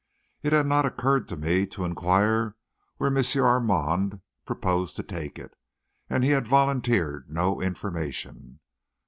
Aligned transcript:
It 0.41 0.51
had 0.51 0.65
not 0.65 0.87
occurred 0.87 1.27
to 1.27 1.37
me 1.37 1.67
to 1.67 1.85
inquire 1.85 2.55
where 2.97 3.15
M. 3.15 3.23
Armand 3.43 4.19
proposed 4.45 4.95
to 4.95 5.03
take 5.03 5.37
it, 5.37 5.55
and 6.09 6.23
he 6.23 6.31
had 6.31 6.47
volunteered 6.47 7.29
no 7.29 7.61
information. 7.61 8.61